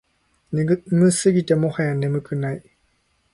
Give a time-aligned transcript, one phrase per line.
[0.51, 2.63] 眠すぎてもはや眠くない